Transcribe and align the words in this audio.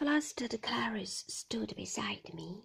flustered 0.00 0.62
Clarice 0.62 1.26
stood 1.28 1.76
beside 1.76 2.32
me, 2.32 2.64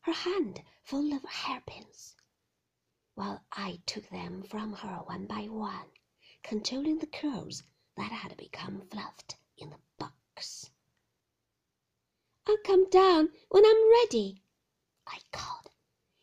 her 0.00 0.12
hand 0.12 0.60
full 0.82 1.14
of 1.14 1.22
hairpins, 1.22 2.16
while 3.14 3.44
I 3.52 3.80
took 3.86 4.08
them 4.08 4.42
from 4.42 4.72
her 4.72 4.96
one 5.04 5.26
by 5.26 5.42
one, 5.42 5.86
controlling 6.42 6.98
the 6.98 7.06
curls 7.06 7.62
that 7.96 8.10
had 8.10 8.36
become 8.36 8.88
fluffed 8.90 9.36
in 9.56 9.70
the 9.70 9.78
box. 10.00 10.68
I'll 12.44 12.58
come 12.64 12.90
down 12.90 13.28
when 13.50 13.64
I'm 13.64 13.90
ready, 13.90 14.42
I 15.06 15.20
called. 15.30 15.70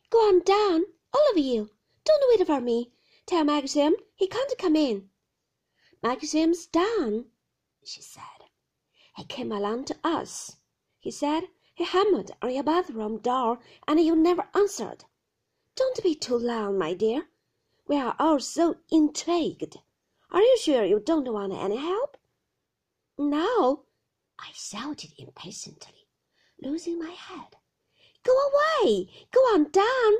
Go 0.09 0.17
on 0.17 0.41
down, 0.41 0.83
all 1.13 1.31
of 1.31 1.37
you. 1.37 1.69
Don't 2.03 2.37
wait 2.37 2.45
for 2.45 2.59
me. 2.59 2.91
Tell 3.25 3.45
Maxim 3.45 3.95
he 4.15 4.27
can't 4.27 4.57
come 4.57 4.75
in. 4.75 5.11
Maxim's 6.03 6.65
down, 6.65 7.27
she 7.85 8.01
said. 8.01 8.34
He 9.15 9.23
came 9.23 9.51
along 9.51 9.85
to 9.85 9.97
us. 10.03 10.57
He 10.99 11.09
said 11.09 11.47
he 11.73 11.85
hammered 11.85 12.31
on 12.41 12.53
your 12.53 12.63
bathroom 12.63 13.19
door 13.19 13.59
and 13.87 13.99
you 13.99 14.15
never 14.15 14.49
answered. 14.53 15.05
Don't 15.75 16.03
be 16.03 16.15
too 16.15 16.37
loud, 16.37 16.75
my 16.75 16.93
dear. 16.93 17.29
We 17.87 17.97
are 17.97 18.15
all 18.19 18.39
so 18.39 18.77
intrigued. 18.89 19.77
Are 20.31 20.41
you 20.41 20.57
sure 20.59 20.83
you 20.83 20.99
don't 20.99 21.31
want 21.31 21.53
any 21.53 21.77
help? 21.77 22.17
No, 23.17 23.85
I 24.37 24.51
shouted 24.53 25.13
impatiently, 25.17 26.07
losing 26.61 26.99
my 26.99 27.11
head. 27.11 27.55
Go 28.23 28.33
away! 28.33 29.09
Go 29.31 29.39
on 29.53 29.71
down! 29.71 30.13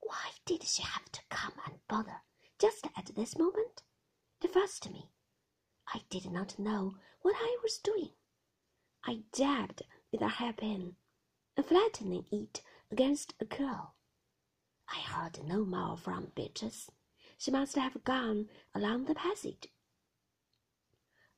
Why 0.00 0.30
did 0.44 0.64
she 0.64 0.82
have 0.82 1.12
to 1.12 1.20
come 1.28 1.52
and 1.66 1.86
bother 1.86 2.22
just 2.58 2.86
at 2.96 3.14
this 3.14 3.38
moment? 3.38 3.82
To 4.40 4.48
fuss 4.48 4.80
me. 4.90 5.10
I 5.92 6.02
did 6.08 6.30
not 6.30 6.58
know 6.58 6.94
what 7.22 7.34
I 7.36 7.56
was 7.62 7.78
doing. 7.78 8.10
I 9.04 9.24
dabbed 9.32 9.82
with 10.12 10.22
a 10.22 10.28
hairpin, 10.28 10.96
flattening 11.62 12.26
it 12.30 12.62
against 12.90 13.34
a 13.40 13.44
curl. 13.44 13.94
I 14.88 15.00
heard 15.00 15.42
no 15.44 15.64
more 15.64 15.96
from 15.96 16.32
Beatrice. 16.34 16.90
She 17.38 17.50
must 17.50 17.74
have 17.76 18.04
gone 18.04 18.48
along 18.74 19.04
the 19.04 19.14
passage. 19.14 19.68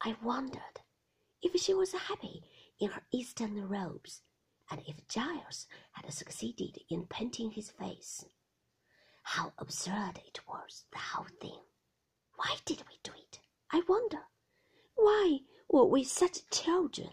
I 0.01 0.17
wondered 0.23 0.81
if 1.43 1.61
she 1.61 1.75
was 1.75 1.93
happy 1.93 2.43
in 2.79 2.91
her 2.91 3.03
eastern 3.13 3.69
robes, 3.69 4.23
and 4.71 4.83
if 4.87 5.07
Giles 5.09 5.67
had 5.93 6.13
succeeded 6.13 6.79
in 6.89 7.07
painting 7.07 7.53
his 7.53 7.71
face. 7.71 8.25
How 9.23 9.53
absurd 9.59 10.21
it 10.27 10.41
was, 10.49 10.85
the 10.93 10.99
whole 10.99 11.27
thing. 11.41 11.61
Why 12.37 12.57
did 12.65 12.83
we 12.89 12.99
do 13.03 13.13
it? 13.13 13.41
I 13.71 13.83
wonder. 13.89 14.21
Why 15.05 15.41
were 15.69 15.87
we 15.87 16.05
such 16.05 16.49
children? 16.51 17.11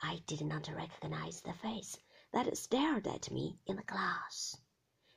I 0.00 0.22
did 0.26 0.40
not 0.40 0.68
recognize 0.68 1.42
the 1.42 1.52
face 1.52 1.98
that 2.32 2.56
stared 2.56 3.06
at 3.06 3.30
me 3.30 3.58
in 3.66 3.76
the 3.76 3.82
glass. 3.82 4.56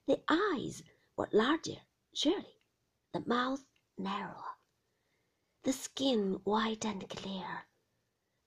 The 0.06 0.22
eyes 0.28 0.84
were 1.16 1.30
larger, 1.32 1.78
surely, 2.14 2.60
the 3.14 3.22
mouth 3.22 3.64
narrower, 3.98 4.58
the 5.64 5.72
skin 5.72 6.42
white 6.44 6.84
and 6.84 7.08
clear. 7.08 7.66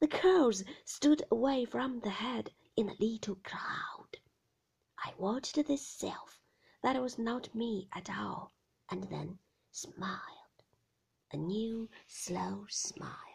The 0.00 0.08
curls 0.08 0.64
stood 0.84 1.22
away 1.30 1.64
from 1.64 2.00
the 2.00 2.10
head 2.10 2.52
in 2.76 2.90
a 2.90 2.96
little 3.00 3.36
cloud. 3.36 4.18
I 4.98 5.14
watched 5.16 5.54
this 5.54 5.88
self 5.88 6.38
that 6.82 7.00
was 7.00 7.18
not 7.18 7.54
me 7.54 7.88
at 7.94 8.10
all, 8.10 8.52
and 8.90 9.04
then 9.04 9.38
smiled 9.70 10.41
a 11.32 11.36
new, 11.36 11.88
slow 12.06 12.66
smile. 12.68 13.31